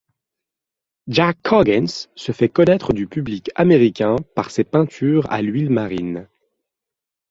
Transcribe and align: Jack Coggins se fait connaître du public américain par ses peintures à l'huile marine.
Jack 1.09 1.37
Coggins 1.43 2.07
se 2.15 2.31
fait 2.31 2.49
connaître 2.49 2.91
du 2.91 3.05
public 3.05 3.51
américain 3.53 4.15
par 4.33 4.49
ses 4.49 4.63
peintures 4.63 5.29
à 5.31 5.43
l'huile 5.43 5.69
marine. 5.69 6.27